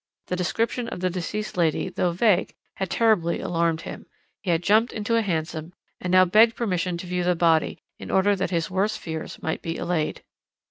[0.29, 4.07] The description of the deceased lady, though vague, had terribly alarmed him.
[4.41, 8.09] He had jumped into a hansom, and now begged permission to view the body, in
[8.09, 10.23] order that his worst fears might be allayed.